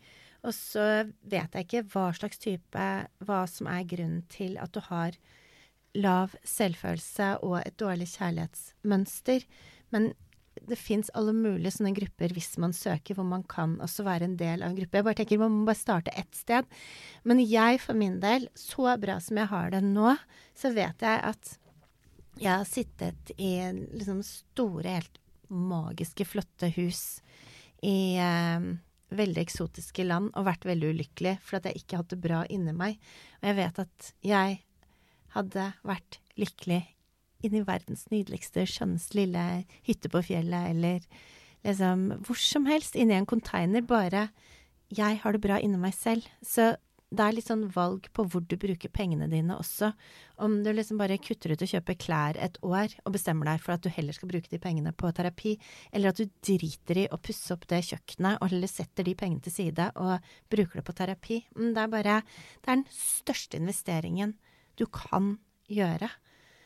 Og 0.46 0.54
så 0.54 1.08
vet 1.25 1.56
jeg 1.56 1.65
ikke 1.65 1.86
hva 1.94 2.10
slags 2.13 2.38
type 2.42 2.89
Hva 3.25 3.39
som 3.50 3.70
er 3.72 3.88
grunnen 3.89 4.25
til 4.30 4.60
at 4.62 4.75
du 4.75 4.82
har 4.92 5.18
lav 5.96 6.36
selvfølelse 6.44 7.30
og 7.46 7.62
et 7.63 7.77
dårlig 7.80 8.10
kjærlighetsmønster. 8.12 9.48
Men 9.96 10.12
det 10.69 10.77
fins 10.79 11.12
alle 11.17 11.34
mulige 11.36 11.74
sånne 11.75 11.93
grupper 11.95 12.34
hvis 12.36 12.55
man 12.62 12.74
søker, 12.75 13.17
hvor 13.17 13.27
man 13.27 13.43
kan 13.50 13.75
også 13.84 14.05
være 14.07 14.29
en 14.29 14.38
del 14.39 14.63
av 14.63 14.72
en 14.72 14.77
gruppe. 14.77 15.00
Jeg 15.00 15.07
bare 15.07 15.19
tenker 15.19 15.41
Man 15.41 15.60
må 15.60 15.67
bare 15.69 15.79
starte 15.79 16.15
ett 16.17 16.36
sted. 16.36 16.65
Men 17.24 17.43
jeg 17.43 17.81
for 17.84 17.98
min 17.98 18.19
del, 18.24 18.50
så 18.57 18.95
bra 19.01 19.19
som 19.24 19.41
jeg 19.41 19.51
har 19.51 19.75
det 19.75 19.84
nå, 19.86 20.15
så 20.57 20.74
vet 20.75 21.05
jeg 21.05 21.22
at 21.31 21.53
jeg 22.36 22.51
har 22.51 22.65
sittet 22.67 23.31
i 23.39 23.53
liksom 23.95 24.19
store, 24.25 24.98
helt 24.98 25.22
magiske, 25.48 26.25
flotte 26.27 26.72
hus 26.75 27.22
i 27.86 28.17
eh, 28.19 28.65
veldig 29.15 29.41
eksotiske 29.43 30.03
land 30.07 30.31
og 30.34 30.48
vært 30.48 30.65
veldig 30.67 30.91
ulykkelig 30.95 31.38
for 31.45 31.60
at 31.60 31.69
jeg 31.69 31.84
ikke 31.84 32.01
hadde 32.01 32.15
det 32.15 32.24
bra 32.25 32.41
inni 32.51 32.74
meg. 32.75 33.00
Og 33.41 33.50
jeg 33.51 33.60
vet 33.62 33.81
at 33.86 34.12
jeg 34.25 34.60
hadde 35.36 35.69
vært 35.86 36.19
lykkelig 36.39 36.81
inn 37.45 37.59
i 37.59 37.65
verdens 37.65 38.05
nydeligste, 38.11 38.65
skjønneste 38.69 39.19
lille 39.19 39.45
hytte 39.87 40.11
på 40.11 40.23
fjellet, 40.25 40.71
eller 40.73 41.05
liksom 41.65 42.09
hvor 42.25 42.39
som 42.39 42.67
helst, 42.69 42.97
inni 42.97 43.17
en 43.17 43.29
container, 43.29 43.85
bare 43.85 44.29
jeg 44.93 45.21
har 45.23 45.33
det 45.33 45.41
bra 45.41 45.57
inni 45.61 45.79
meg 45.81 45.95
selv. 45.97 46.27
Så 46.45 46.75
det 47.15 47.21
er 47.21 47.35
litt 47.35 47.47
sånn 47.47 47.67
valg 47.73 48.07
på 48.15 48.25
hvor 48.27 48.43
du 48.43 48.55
bruker 48.59 48.91
pengene 48.93 49.27
dine 49.31 49.55
også. 49.59 49.91
Om 50.41 50.57
du 50.65 50.71
liksom 50.73 50.99
bare 50.99 51.19
kutter 51.21 51.53
ut 51.53 51.63
å 51.63 51.69
kjøpe 51.69 51.95
klær 52.01 52.39
et 52.41 52.57
år 52.65 52.95
og 53.05 53.13
bestemmer 53.15 53.49
deg 53.49 53.61
for 53.63 53.75
at 53.75 53.85
du 53.85 53.91
heller 53.93 54.15
skal 54.17 54.29
bruke 54.31 54.51
de 54.51 54.59
pengene 54.61 54.93
på 54.95 55.11
terapi, 55.15 55.55
eller 55.93 56.11
at 56.11 56.19
du 56.19 56.33
driter 56.49 57.03
i 57.03 57.07
å 57.13 57.21
pusse 57.21 57.53
opp 57.55 57.67
det 57.71 57.83
kjøkkenet 57.91 58.41
og 58.41 58.51
heller 58.51 58.71
setter 58.71 59.07
de 59.07 59.15
pengene 59.17 59.45
til 59.45 59.53
side 59.53 59.89
og 60.01 60.29
bruker 60.51 60.81
det 60.81 60.87
på 60.87 60.97
terapi. 60.97 61.39
Mm, 61.55 61.71
det 61.77 61.83
er 61.83 61.93
bare 61.93 62.19
Det 62.25 62.71
er 62.71 62.81
den 62.81 62.87
største 62.91 63.61
investeringen 63.61 64.35
du 64.75 64.85
kan 64.91 65.37
gjøre. 65.71 66.09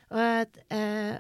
Og, 0.10 0.60
eh, 0.74 1.16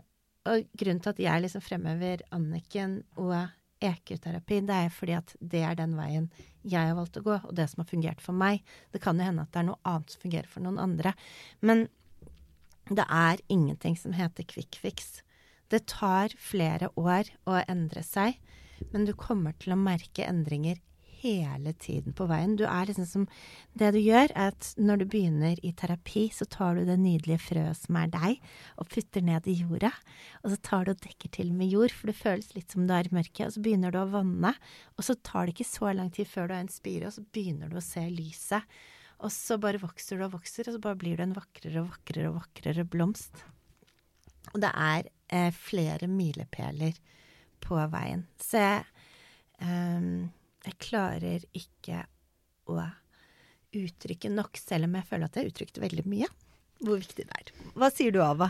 og 0.49 0.67
grunnen 0.77 1.01
til 1.03 1.13
at 1.13 1.21
jeg 1.21 1.43
liksom 1.43 1.63
fremhever 1.63 2.23
Anniken 2.35 3.01
og 3.19 3.35
EQ-terapi, 3.79 4.59
det 4.67 4.75
er 4.75 4.89
fordi 4.91 5.15
at 5.15 5.35
det 5.39 5.61
er 5.63 5.77
den 5.79 5.95
veien 5.95 6.27
jeg 6.67 6.89
har 6.89 6.97
valgt 6.97 7.19
å 7.19 7.23
gå, 7.23 7.37
og 7.37 7.53
det 7.55 7.69
som 7.71 7.83
har 7.83 7.89
fungert 7.89 8.23
for 8.23 8.35
meg. 8.35 8.63
Det 8.91 9.01
kan 9.03 9.19
jo 9.19 9.27
hende 9.27 9.45
at 9.45 9.53
det 9.53 9.61
er 9.61 9.69
noe 9.69 9.79
annet 9.87 10.11
som 10.11 10.23
fungerer 10.25 10.49
for 10.51 10.65
noen 10.65 10.81
andre. 10.81 11.13
Men 11.63 11.87
det 12.89 13.05
er 13.05 13.41
ingenting 13.47 13.95
som 13.99 14.15
heter 14.17 14.47
quick 14.49 14.79
fix. 14.81 15.21
Det 15.69 15.85
tar 15.91 16.33
flere 16.41 16.89
år 16.99 17.29
å 17.47 17.61
endre 17.69 18.03
seg, 18.03 18.39
men 18.91 19.05
du 19.05 19.13
kommer 19.13 19.53
til 19.61 19.75
å 19.75 19.79
merke 19.79 20.25
endringer 20.25 20.79
hele 21.21 21.73
tiden 21.81 22.15
på 22.15 22.27
veien. 22.29 22.55
Du 22.59 22.65
er 22.67 22.89
liksom 22.89 23.07
som 23.07 23.25
Det 23.79 23.91
du 23.93 23.99
gjør, 23.99 24.31
er 24.35 24.51
at 24.53 24.73
når 24.77 24.99
du 24.99 25.05
begynner 25.05 25.59
i 25.63 25.71
terapi, 25.71 26.27
så 26.33 26.45
tar 26.45 26.75
du 26.75 26.85
det 26.85 26.97
nydelige 26.99 27.39
frøet 27.39 27.77
som 27.77 27.97
er 28.01 28.09
deg, 28.11 28.39
og 28.77 28.89
putter 28.91 29.23
ned 29.23 29.47
i 29.47 29.55
jorda. 29.61 29.91
Og 30.43 30.51
så 30.53 30.57
tar 30.61 30.85
du 30.85 30.91
og 30.91 31.01
dekker 31.03 31.31
til 31.31 31.53
med 31.53 31.71
jord, 31.71 31.93
for 31.95 32.09
det 32.09 32.17
føles 32.19 32.53
litt 32.55 32.71
som 32.71 32.87
du 32.87 32.93
er 32.95 33.07
i 33.07 33.15
mørket. 33.15 33.45
Og 33.47 33.55
så 33.55 33.63
begynner 33.63 33.93
du 33.93 34.01
å 34.01 34.09
vanne, 34.11 34.53
og 34.97 35.05
så 35.05 35.15
tar 35.15 35.47
det 35.47 35.55
ikke 35.55 35.69
så 35.69 35.93
lang 35.95 36.09
tid 36.11 36.27
før 36.27 36.49
du 36.49 36.55
har 36.57 36.65
en 36.65 36.73
spire, 36.73 37.07
og 37.07 37.15
så 37.15 37.25
begynner 37.35 37.71
du 37.71 37.79
å 37.79 37.85
se 37.85 38.03
lyset. 38.09 38.79
Og 39.19 39.31
så 39.35 39.59
bare 39.59 39.81
vokser 39.81 40.19
du 40.19 40.25
og 40.25 40.35
vokser, 40.37 40.67
og 40.67 40.75
så 40.75 40.83
bare 40.83 40.99
blir 40.99 41.19
du 41.19 41.25
en 41.25 41.37
vakrere 41.37 41.83
og 41.83 41.93
vakrere 41.93 42.31
og 42.31 42.39
vakrere 42.39 42.87
blomst. 42.87 43.43
Og 44.53 44.61
det 44.63 44.71
er 44.71 45.09
eh, 45.27 45.51
flere 45.53 46.07
milepæler 46.07 46.97
på 47.61 47.79
veien. 47.91 48.25
Så 48.41 48.61
jeg 48.63 48.85
um, 49.61 50.29
jeg 50.65 50.79
klarer 50.81 51.45
ikke 51.55 52.03
å 52.69 52.79
uttrykke 53.75 54.31
nok, 54.33 54.57
selv 54.59 54.87
om 54.87 54.97
jeg 54.97 55.07
føler 55.09 55.29
at 55.29 55.37
jeg 55.37 55.51
uttrykte 55.51 55.83
veldig 55.83 56.05
mye, 56.09 56.29
hvor 56.83 56.99
viktig 56.99 57.27
det 57.27 57.37
er. 57.37 57.53
Hva 57.77 57.89
sier 57.93 58.13
du, 58.15 58.19
Ava? 58.23 58.49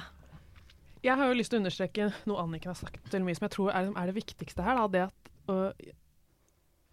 Jeg 1.04 1.16
har 1.16 1.30
jo 1.30 1.38
lyst 1.38 1.54
til 1.54 1.60
å 1.60 1.64
understreke 1.64 2.10
noe 2.28 2.44
Anniken 2.44 2.74
har 2.74 2.80
sagt 2.80 3.14
veldig 3.14 3.28
mye, 3.28 3.38
som 3.38 3.48
jeg 3.48 3.56
tror 3.56 3.72
er, 3.72 3.92
er 3.96 4.10
det 4.10 4.18
viktigste 4.18 4.66
her. 4.66 4.80
Da, 4.80 4.88
det 4.92 5.04
at, 5.08 5.32
øh, 5.54 5.94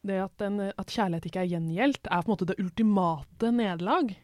det 0.06 0.20
at, 0.22 0.44
en, 0.46 0.60
at, 0.68 0.94
kjærlighet 0.94 1.26
ikke 1.30 1.42
er 1.42 1.50
gjengjeldt, 1.56 2.06
er 2.06 2.22
på 2.22 2.30
en 2.30 2.34
måte 2.34 2.48
det 2.50 2.58
ultimate 2.62 3.50
nederlag. 3.54 4.14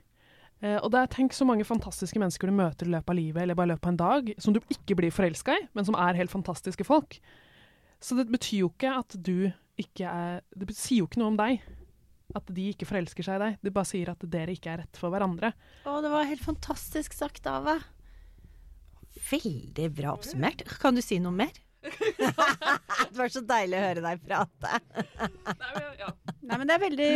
Eh, 0.62 0.78
og 0.78 0.92
det 0.94 1.00
er 1.00 1.11
tenk 1.16 1.34
så 1.34 1.46
mange 1.49 1.66
fantastiske 1.66 2.22
mennesker 2.22 2.50
du 2.50 2.54
møter 2.58 2.87
i 2.87 2.94
løpet 2.94 3.11
av 3.11 3.18
livet, 3.18 3.42
eller 3.42 3.58
bare 3.58 3.72
i 3.72 3.75
løpet 3.75 3.88
av 3.88 3.94
en 3.94 4.02
dag, 4.04 4.30
som 4.42 4.54
du 4.54 4.62
ikke 4.62 4.99
blir 5.00 5.14
forelska 5.14 5.58
i, 5.58 5.66
men 5.75 5.88
som 5.88 5.99
er 5.99 6.20
helt 6.20 6.34
fantastiske 6.34 6.87
folk. 6.87 7.18
Så 8.02 8.18
det 8.18 8.28
betyr 8.30 8.64
jo 8.64 8.70
ikke 8.70 8.94
at 9.02 9.18
du 9.18 9.50
ikke 9.81 10.09
er 10.09 10.43
Det 10.52 10.75
sier 10.76 11.02
jo 11.02 11.09
ikke 11.09 11.23
noe 11.23 11.33
om 11.33 11.41
deg. 11.41 11.62
At 12.37 12.49
de 12.49 12.69
ikke 12.73 12.88
forelsker 12.88 13.26
seg 13.26 13.38
i 13.38 13.43
deg. 13.43 13.59
Det 13.61 13.75
bare 13.75 13.88
sier 13.88 14.12
at 14.12 14.23
dere 14.33 14.55
ikke 14.57 14.73
er 14.73 14.83
rett 14.85 15.00
for 15.00 15.12
hverandre. 15.12 15.52
Å, 15.85 15.99
det 16.05 16.12
var 16.12 16.29
helt 16.31 16.45
fantastisk 16.45 17.17
sagt, 17.17 17.45
Ava. 17.50 17.76
Veldig 19.29 19.91
bra 19.93 20.14
oppsummert. 20.17 20.64
Kan 20.81 20.97
du 20.97 21.05
si 21.05 21.21
noe 21.21 21.35
mer? 21.43 21.52
det 21.83 23.19
var 23.19 23.33
så 23.33 23.43
deilig 23.45 23.76
å 23.76 23.85
høre 23.85 24.05
deg 24.05 24.21
prate. 24.25 24.81
Nei, 25.19 25.73
men, 25.75 25.88
ja. 25.99 26.11
Nei, 26.41 26.57
men 26.57 26.69
det 26.69 26.75
er 26.75 26.85
veldig 26.87 27.11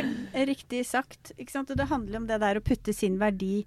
riktig 0.50 0.82
sagt. 0.88 1.32
Det 1.36 1.90
handler 1.92 2.20
om 2.20 2.26
det 2.28 2.40
der 2.42 2.58
å 2.58 2.64
putte 2.64 2.92
sin 2.96 3.20
verdi 3.22 3.62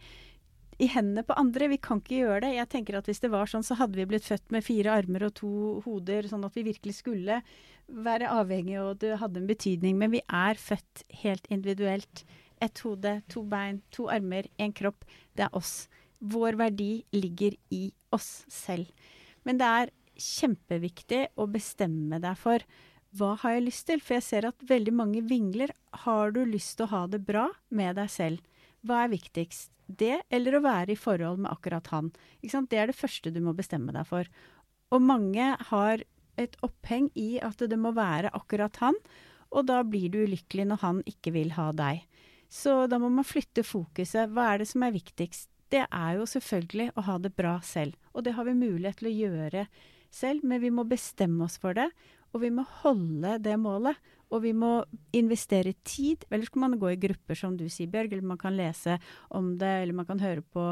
i 0.79 0.87
hendene 0.91 1.25
på 1.27 1.35
andre. 1.39 1.71
Vi 1.73 1.79
kan 1.83 2.03
ikke 2.03 2.21
gjøre 2.21 2.43
det. 2.45 2.53
Jeg 2.57 2.71
tenker 2.71 2.99
at 2.99 3.09
Hvis 3.09 3.23
det 3.23 3.31
var 3.33 3.49
sånn, 3.51 3.65
så 3.65 3.79
hadde 3.79 3.99
vi 3.99 4.07
blitt 4.07 4.27
født 4.27 4.51
med 4.55 4.65
fire 4.65 4.93
armer 5.01 5.27
og 5.27 5.35
to 5.39 5.51
hoder, 5.85 6.27
sånn 6.29 6.45
at 6.47 6.55
vi 6.55 6.67
virkelig 6.69 6.99
skulle 7.01 7.41
være 7.89 8.29
avhengig, 8.31 8.77
og 8.81 8.99
du 9.01 9.09
hadde 9.17 9.41
en 9.41 9.49
betydning. 9.49 9.97
Men 9.99 10.13
vi 10.13 10.21
er 10.25 10.59
født 10.59 11.03
helt 11.23 11.47
individuelt. 11.49 12.23
Ett 12.61 12.81
hode, 12.83 13.19
to 13.31 13.43
bein, 13.47 13.81
to 13.95 14.09
armer, 14.11 14.49
én 14.59 14.75
kropp. 14.75 15.07
Det 15.35 15.47
er 15.47 15.55
oss. 15.55 15.87
Vår 16.19 16.59
verdi 16.59 17.05
ligger 17.15 17.55
i 17.71 17.89
oss 18.15 18.43
selv. 18.51 18.91
Men 19.47 19.59
det 19.61 19.71
er 19.81 19.95
kjempeviktig 20.19 21.25
å 21.39 21.47
bestemme 21.47 22.19
deg 22.19 22.37
for 22.37 22.65
hva 23.17 23.31
har 23.41 23.55
jeg 23.55 23.65
lyst 23.65 23.87
til? 23.87 24.03
For 24.05 24.19
jeg 24.19 24.27
ser 24.27 24.45
at 24.51 24.69
veldig 24.69 24.93
mange 24.93 25.23
vingler. 25.25 25.71
Har 26.05 26.35
du 26.35 26.43
lyst 26.45 26.77
til 26.77 26.85
å 26.85 26.93
ha 26.93 27.03
det 27.09 27.23
bra 27.25 27.47
med 27.73 27.97
deg 27.97 28.11
selv? 28.13 28.43
Hva 28.85 29.05
er 29.05 29.15
viktigst? 29.15 29.71
det, 29.89 30.21
eller 30.29 30.57
å 30.57 30.63
være 30.63 30.93
i 30.93 30.99
forhold 30.99 31.41
med 31.43 31.51
akkurat 31.51 31.89
han. 31.93 32.11
Det 32.41 32.77
er 32.77 32.91
det 32.91 32.97
første 32.97 33.33
du 33.33 33.41
må 33.43 33.55
bestemme 33.57 33.93
deg 33.95 34.05
for. 34.09 34.29
Og 34.93 35.01
mange 35.01 35.53
har 35.71 36.03
et 36.39 36.55
oppheng 36.65 37.09
i 37.19 37.37
at 37.43 37.59
det 37.59 37.79
må 37.79 37.91
være 37.97 38.31
akkurat 38.35 38.79
han, 38.83 38.97
og 39.49 39.65
da 39.69 39.81
blir 39.83 40.11
du 40.13 40.21
ulykkelig 40.23 40.67
når 40.69 40.81
han 40.83 41.03
ikke 41.09 41.33
vil 41.35 41.53
ha 41.57 41.69
deg. 41.75 42.03
Så 42.49 42.85
da 42.89 42.97
må 43.01 43.11
man 43.13 43.27
flytte 43.27 43.65
fokuset. 43.65 44.31
Hva 44.33 44.53
er 44.53 44.61
det 44.61 44.69
som 44.71 44.85
er 44.85 44.95
viktigst? 44.95 45.49
Det 45.69 45.83
er 45.85 46.17
jo 46.17 46.25
selvfølgelig 46.25 46.91
å 46.97 47.05
ha 47.05 47.17
det 47.21 47.35
bra 47.37 47.59
selv, 47.65 47.93
og 48.13 48.25
det 48.25 48.33
har 48.37 48.47
vi 48.47 48.57
mulighet 48.57 49.01
til 49.01 49.11
å 49.11 49.17
gjøre 49.17 49.65
selv, 50.09 50.41
men 50.41 50.61
vi 50.63 50.71
må 50.73 50.85
bestemme 50.89 51.45
oss 51.45 51.59
for 51.61 51.77
det, 51.77 51.91
og 52.33 52.41
vi 52.41 52.49
må 52.53 52.65
holde 52.81 53.37
det 53.45 53.53
målet. 53.61 53.97
Og 54.29 54.43
vi 54.43 54.53
må 54.53 54.71
investere 55.15 55.73
tid. 55.87 56.25
Ellers 56.29 56.51
kan 56.53 56.65
man 56.65 56.77
gå 56.79 56.91
i 56.93 56.99
grupper, 57.01 57.37
som 57.37 57.55
du 57.57 57.65
sier, 57.67 57.89
Bjørg, 57.91 58.13
eller 58.13 58.31
man 58.31 58.41
kan 58.41 58.57
lese 58.57 58.99
om 59.33 59.55
det, 59.61 59.71
eller 59.83 59.97
man 59.97 60.07
kan 60.09 60.21
høre 60.21 60.43
på 60.45 60.67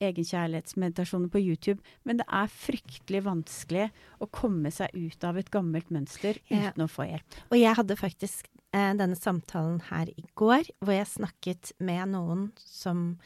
egenkjærlighetsmeditasjoner 0.00 1.32
på 1.32 1.42
YouTube. 1.42 1.82
Men 2.08 2.22
det 2.22 2.28
er 2.30 2.54
fryktelig 2.54 3.24
vanskelig 3.26 3.90
å 4.22 4.30
komme 4.30 4.72
seg 4.74 4.94
ut 4.94 5.26
av 5.26 5.40
et 5.40 5.52
gammelt 5.52 5.90
mønster 5.92 6.40
uten 6.48 6.84
ja. 6.84 6.86
å 6.86 6.90
få 6.90 7.10
hjelp. 7.10 7.38
Og 7.50 7.60
jeg 7.60 7.76
hadde 7.82 7.98
faktisk 8.00 8.48
eh, 8.70 8.94
denne 8.96 9.18
samtalen 9.18 9.82
her 9.90 10.12
i 10.14 10.26
går, 10.38 10.70
hvor 10.80 10.96
jeg 10.96 11.14
snakket 11.18 11.74
med 11.82 12.14
noen 12.14 12.50
som 12.62 13.18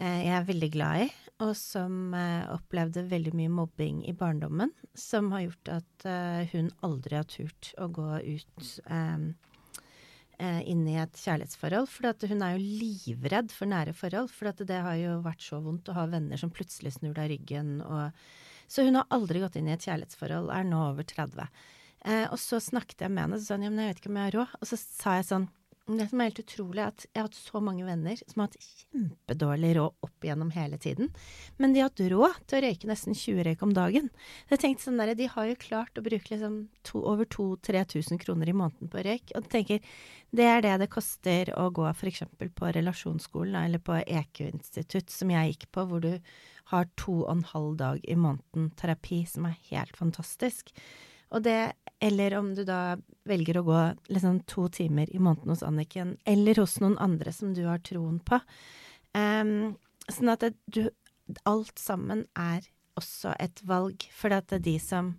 Eh, 0.00 0.22
jeg 0.24 0.34
er 0.34 0.46
veldig 0.48 0.68
glad 0.72 1.04
i, 1.04 1.08
og 1.42 1.54
som 1.58 2.12
eh, 2.14 2.44
opplevde 2.52 3.06
veldig 3.10 3.32
mye 3.38 3.52
mobbing 3.52 4.02
i 4.06 4.14
barndommen. 4.16 4.74
Som 4.98 5.32
har 5.34 5.46
gjort 5.46 5.72
at 5.78 6.06
eh, 6.08 6.52
hun 6.52 6.68
aldri 6.84 7.18
har 7.18 7.26
turt 7.30 7.72
å 7.80 7.88
gå 7.90 8.08
ut 8.20 8.68
um, 8.86 9.32
inn 10.42 10.86
i 10.90 10.96
et 10.98 11.18
kjærlighetsforhold. 11.18 11.88
For 11.90 12.28
hun 12.30 12.42
er 12.42 12.56
jo 12.56 12.78
livredd 12.82 13.52
for 13.54 13.70
nære 13.70 13.94
forhold. 13.94 14.30
For 14.34 14.50
det 14.58 14.80
har 14.86 14.96
jo 14.98 15.20
vært 15.22 15.44
så 15.44 15.60
vondt 15.62 15.90
å 15.90 15.96
ha 15.98 16.08
venner 16.10 16.40
som 16.40 16.50
plutselig 16.50 16.96
snur 16.96 17.14
deg 17.18 17.30
ryggen. 17.34 17.76
Og, 17.86 18.24
så 18.66 18.86
hun 18.86 18.98
har 18.98 19.10
aldri 19.14 19.42
gått 19.42 19.58
inn 19.60 19.70
i 19.70 19.76
et 19.76 19.86
kjærlighetsforhold, 19.86 20.50
er 20.50 20.66
nå 20.66 20.82
over 20.90 21.06
30. 21.06 21.46
Eh, 22.02 22.26
og 22.26 22.38
så 22.40 22.58
snakket 22.62 23.04
jeg 23.04 23.14
med 23.14 23.26
henne, 23.26 23.38
og 23.38 23.42
så 23.42 23.52
sa 23.52 23.58
hun 23.58 23.68
ja, 23.68 23.70
men 23.70 23.84
jeg 23.84 23.92
vet 23.92 24.00
ikke 24.02 24.10
om 24.10 24.18
jeg 24.18 24.28
har 24.28 24.38
råd. 24.40 24.54
Og 24.58 24.70
så 24.70 24.78
sa 24.80 25.18
jeg 25.18 25.28
sånn 25.28 25.48
det 25.86 26.06
som 26.08 26.20
er 26.20 26.28
helt 26.30 26.40
utrolig, 26.42 26.78
er 26.78 26.92
at 26.92 27.04
jeg 27.08 27.18
har 27.18 27.26
hatt 27.26 27.38
så 27.38 27.60
mange 27.64 27.82
venner 27.86 28.20
som 28.20 28.42
har 28.42 28.48
hatt 28.48 28.66
kjempedårlig 28.66 29.72
råd 29.78 30.06
opp 30.06 30.26
igjennom 30.26 30.52
hele 30.54 30.78
tiden. 30.78 31.10
Men 31.58 31.74
de 31.74 31.82
har 31.82 31.90
hatt 31.90 32.02
råd 32.12 32.38
til 32.46 32.58
å 32.58 32.62
røyke 32.62 32.90
nesten 32.90 33.18
20 33.18 33.46
røyk 33.48 33.64
om 33.66 33.74
dagen. 33.74 34.06
Jeg 34.52 34.62
tenkte 34.62 34.86
sånn 34.86 35.02
der, 35.02 35.14
De 35.18 35.26
har 35.32 35.48
jo 35.50 35.58
klart 35.64 35.98
å 35.98 36.04
bruke 36.06 36.30
liksom 36.30 36.56
to, 36.86 37.02
over 37.02 37.26
2000-3000 37.26 38.22
kroner 38.22 38.52
i 38.52 38.56
måneden 38.56 38.92
på 38.92 39.02
røyk. 39.02 39.34
Og 39.34 39.42
du 39.42 39.50
tenker, 39.50 39.82
det 40.30 40.48
er 40.48 40.62
det 40.62 40.78
det 40.84 40.90
koster 40.92 41.50
å 41.58 41.68
gå 41.74 41.88
f.eks. 41.90 42.24
på 42.38 42.72
relasjonsskolen 42.78 43.58
eller 43.64 43.82
på 43.82 43.98
EQ-institutt, 44.06 45.10
som 45.10 45.34
jeg 45.34 45.54
gikk 45.54 45.70
på, 45.74 45.86
hvor 45.90 46.04
du 46.04 46.14
har 46.70 46.86
to 46.96 47.24
og 47.24 47.32
en 47.34 47.46
halv 47.50 47.74
dag 47.80 48.04
i 48.06 48.14
måneden 48.14 48.70
terapi, 48.78 49.24
som 49.26 49.50
er 49.50 49.58
helt 49.72 49.98
fantastisk. 49.98 50.70
Og 51.32 51.42
det, 51.42 51.72
eller 52.02 52.34
om 52.34 52.54
du 52.54 52.64
da 52.66 52.96
velger 53.30 53.60
å 53.60 53.66
gå 53.66 53.80
liksom 54.10 54.40
to 54.50 54.66
timer 54.74 55.10
i 55.14 55.20
måneden 55.22 55.52
hos 55.52 55.62
Anniken, 55.62 56.16
eller 56.26 56.58
hos 56.58 56.80
noen 56.82 56.96
andre 56.98 57.30
som 57.34 57.52
du 57.54 57.62
har 57.68 57.78
troen 57.86 58.18
på. 58.26 58.40
Um, 59.14 59.76
sånn 60.10 60.32
at 60.34 60.42
det, 60.42 60.56
du 60.66 60.88
Alt 61.46 61.78
sammen 61.78 62.24
er 62.34 62.64
også 62.98 63.36
et 63.40 63.60
valg, 63.64 64.02
for 64.12 64.34
det 64.34 64.56
er 64.56 64.64
de 64.64 64.74
som 64.82 65.12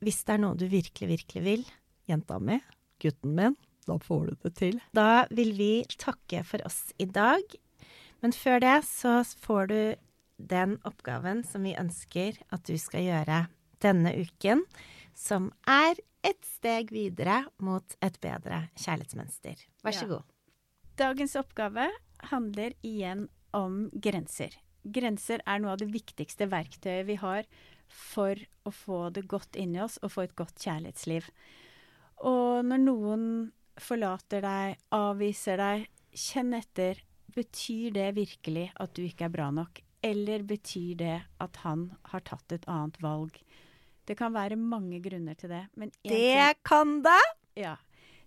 Hvis 0.00 0.22
det 0.24 0.38
er 0.38 0.40
noe 0.40 0.56
du 0.56 0.64
virkelig, 0.72 1.10
virkelig 1.10 1.42
vil, 1.44 1.64
jenta 2.08 2.38
mi, 2.40 2.56
gutten 3.02 3.36
min, 3.36 3.58
da 3.84 3.98
får 4.00 4.24
du 4.30 4.34
det 4.46 4.52
til. 4.56 4.80
Da 4.96 5.26
vil 5.28 5.52
vi 5.58 5.72
takke 6.00 6.40
for 6.46 6.64
oss 6.64 6.94
i 6.98 7.04
dag. 7.04 7.42
Men 8.24 8.32
før 8.32 8.62
det 8.64 8.76
så 8.88 9.20
får 9.44 9.68
du 9.70 9.80
den 10.38 10.78
oppgaven 10.88 11.44
som 11.44 11.66
vi 11.66 11.76
ønsker 11.78 12.38
at 12.54 12.64
du 12.64 12.78
skal 12.80 13.04
gjøre 13.04 13.42
denne 13.84 14.14
uken 14.22 14.64
som 15.18 15.50
er 15.66 15.98
et 16.26 16.40
steg 16.46 16.92
videre 16.94 17.42
mot 17.64 17.96
et 18.04 18.18
bedre 18.22 18.68
kjærlighetsmønster. 18.78 19.64
Vær 19.84 19.96
så 19.96 20.06
ja. 20.06 20.10
god. 20.14 20.34
Dagens 20.98 21.36
oppgave 21.38 21.88
handler 22.30 22.74
igjen 22.86 23.26
om 23.54 23.86
grenser. 23.94 24.54
Grenser 24.82 25.42
er 25.46 25.60
noe 25.62 25.74
av 25.74 25.82
det 25.82 25.90
viktigste 25.92 26.48
verktøyet 26.50 27.06
vi 27.08 27.18
har 27.20 27.46
for 27.88 28.38
å 28.68 28.72
få 28.74 29.08
det 29.14 29.26
godt 29.30 29.58
inni 29.58 29.80
oss 29.82 29.98
og 30.02 30.12
få 30.14 30.26
et 30.26 30.36
godt 30.38 30.58
kjærlighetsliv. 30.62 31.28
Og 32.28 32.66
når 32.66 32.82
noen 32.82 33.24
forlater 33.78 34.42
deg, 34.42 34.78
avviser 34.94 35.60
deg, 35.60 35.86
kjenn 36.14 36.54
etter. 36.58 37.02
Betyr 37.34 37.94
det 37.94 38.08
virkelig 38.16 38.70
at 38.82 38.94
du 38.96 39.04
ikke 39.04 39.28
er 39.28 39.34
bra 39.34 39.52
nok? 39.54 39.82
Eller 40.02 40.42
betyr 40.46 40.98
det 40.98 41.16
at 41.42 41.62
han 41.62 41.90
har 42.10 42.24
tatt 42.26 42.54
et 42.54 42.66
annet 42.70 42.98
valg? 43.02 43.38
Det 44.08 44.16
kan 44.16 44.32
være 44.32 44.56
mange 44.56 45.02
grunner 45.04 45.36
til 45.36 45.52
det. 45.52 45.66
det 45.76 45.92
ting, 46.08 46.62
kan 46.64 46.98
det! 47.04 47.20
Ja. 47.60 47.76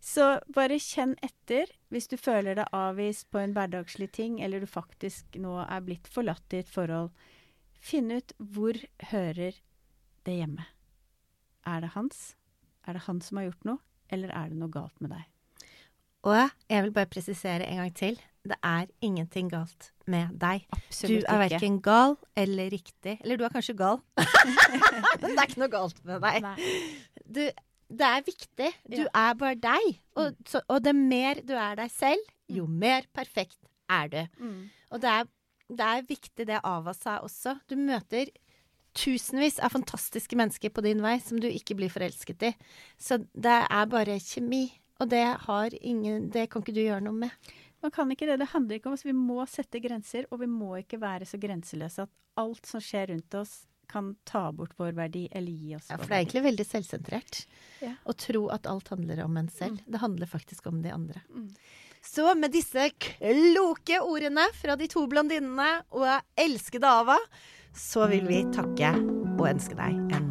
Så 0.02 0.40
bare 0.54 0.80
kjenn 0.82 1.14
etter 1.26 1.70
hvis 1.94 2.10
du 2.10 2.16
føler 2.18 2.58
deg 2.58 2.74
avvist 2.74 3.28
på 3.34 3.42
en 3.42 3.54
hverdagslig 3.54 4.10
ting, 4.14 4.40
eller 4.42 4.62
du 4.62 4.70
faktisk 4.70 5.38
nå 5.42 5.60
er 5.64 5.84
blitt 5.86 6.10
forlatt 6.10 6.54
i 6.54 6.62
et 6.64 6.70
forhold. 6.70 7.12
Finn 7.82 8.10
ut 8.14 8.34
hvor 8.38 8.78
hører 9.12 9.58
det 10.26 10.38
hjemme. 10.38 10.66
Er 11.66 11.86
det 11.86 11.94
hans? 11.98 12.32
Er 12.86 12.98
det 12.98 13.06
han 13.06 13.22
som 13.22 13.38
har 13.38 13.52
gjort 13.52 13.68
noe, 13.70 13.82
eller 14.10 14.34
er 14.34 14.50
det 14.50 14.58
noe 14.62 14.74
galt 14.74 14.98
med 15.02 15.14
deg? 15.14 15.26
Og 16.28 16.38
jeg 16.70 16.84
vil 16.86 16.92
bare 16.96 17.10
presisere 17.10 17.66
en 17.68 17.82
gang 17.82 17.96
til. 17.98 18.20
Det 18.42 18.58
er 18.66 18.88
ingenting 19.06 19.50
galt 19.52 19.92
med 20.10 20.32
deg. 20.42 20.64
Absolutt 20.74 21.22
du 21.22 21.28
er 21.30 21.42
verken 21.44 21.76
gal 21.86 22.16
eller 22.38 22.72
riktig. 22.74 23.20
Eller 23.22 23.38
du 23.38 23.44
er 23.46 23.54
kanskje 23.54 23.76
gal. 23.78 24.00
Men 25.22 25.36
det 25.36 25.38
er 25.38 25.48
ikke 25.50 25.62
noe 25.62 25.72
galt 25.74 26.00
med 26.08 26.24
deg. 26.26 26.48
Du, 27.26 27.42
det 28.02 28.08
er 28.08 28.26
viktig. 28.26 28.72
Du 28.90 28.98
Ja. 29.04 29.10
er 29.14 29.38
bare 29.38 29.56
deg. 29.62 30.00
Og, 30.18 30.34
så, 30.50 30.62
og 30.68 30.82
det 30.86 30.96
mer 30.98 31.42
du 31.46 31.54
er 31.54 31.78
deg 31.84 31.92
selv, 31.94 32.26
jo 32.50 32.66
mer 32.68 33.06
perfekt 33.14 33.60
er 33.90 34.10
du. 34.10 34.22
Mm. 34.42 34.70
Og 34.92 35.02
det 35.06 35.10
er, 35.14 35.30
det 35.70 35.86
er 35.94 36.10
viktig 36.10 36.48
det 36.50 36.60
Ava 36.64 36.94
sa 36.98 37.20
også. 37.22 37.60
Du 37.70 37.78
møter 37.78 38.34
tusenvis 38.98 39.60
av 39.64 39.72
fantastiske 39.72 40.36
mennesker 40.36 40.74
på 40.74 40.82
din 40.84 41.00
vei 41.04 41.16
som 41.24 41.40
du 41.40 41.48
ikke 41.48 41.78
blir 41.80 41.94
forelsket 41.94 42.50
i. 42.50 42.56
Så 43.00 43.22
det 43.32 43.54
er 43.70 43.86
bare 43.92 44.18
kjemi. 44.20 44.66
Og 45.02 45.10
det 45.10 45.24
har 45.48 45.74
ingen 45.82 46.30
Det 46.34 46.48
kan 46.52 46.62
ikke 46.64 46.76
du 46.78 46.84
gjøre 46.84 47.02
noe 47.08 47.18
med. 47.26 47.52
Man 47.82 47.92
kan 47.92 48.12
ikke 48.14 48.28
det. 48.30 48.38
Det 48.44 48.52
handler 48.54 48.78
ikke 48.78 48.92
om 48.92 48.94
oss. 48.94 49.06
Vi 49.08 49.16
må 49.18 49.42
sette 49.50 49.82
grenser, 49.82 50.28
og 50.30 50.44
vi 50.44 50.50
må 50.52 50.76
ikke 50.84 51.00
være 51.02 51.26
så 51.26 51.40
grenseløse 51.42 52.06
at 52.06 52.12
alt 52.38 52.70
som 52.70 52.84
skjer 52.84 53.10
rundt 53.12 53.34
oss, 53.42 53.64
kan 53.92 54.14
ta 54.24 54.46
bort 54.56 54.72
vår 54.80 54.94
verdi 54.96 55.26
eller 55.36 55.52
gi 55.52 55.74
oss 55.76 55.90
Ja, 55.90 55.98
for 56.00 56.08
det 56.08 56.16
er 56.16 56.22
egentlig 56.22 56.44
veldig 56.46 56.66
selvsentrert 56.70 57.42
Ja. 57.82 57.90
å 58.08 58.14
tro 58.16 58.46
at 58.56 58.70
alt 58.72 58.88
handler 58.88 59.20
om 59.26 59.36
en 59.42 59.50
selv. 59.52 59.82
Det 59.86 60.00
handler 60.00 60.32
faktisk 60.32 60.68
om 60.72 60.80
de 60.82 60.94
andre. 60.96 61.20
Mm. 61.28 61.50
Så 62.02 62.32
med 62.40 62.54
disse 62.56 62.88
kloke 63.04 64.00
ordene 64.00 64.48
fra 64.56 64.78
de 64.80 64.88
to 64.88 65.04
blondinene 65.12 65.84
og 65.92 66.08
elskede 66.40 66.88
Ava, 66.88 67.18
så 67.76 68.08
vil 68.08 68.26
vi 68.32 68.46
takke 68.56 68.96
og 69.36 69.48
ønske 69.52 69.76
deg 69.76 70.16
en 70.16 70.31